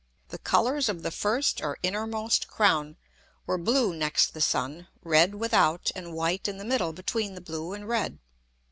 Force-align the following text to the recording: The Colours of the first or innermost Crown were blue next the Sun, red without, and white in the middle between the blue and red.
The 0.29 0.39
Colours 0.39 0.89
of 0.89 1.03
the 1.03 1.11
first 1.11 1.61
or 1.61 1.77
innermost 1.83 2.47
Crown 2.47 2.97
were 3.45 3.59
blue 3.59 3.93
next 3.93 4.33
the 4.33 4.41
Sun, 4.41 4.87
red 5.03 5.35
without, 5.35 5.91
and 5.95 6.15
white 6.15 6.47
in 6.47 6.57
the 6.57 6.65
middle 6.65 6.91
between 6.91 7.35
the 7.35 7.39
blue 7.39 7.73
and 7.73 7.87
red. 7.87 8.17